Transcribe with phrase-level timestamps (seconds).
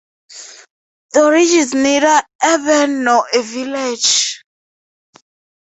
[1.13, 4.41] Dorridge is neither urban nor a village.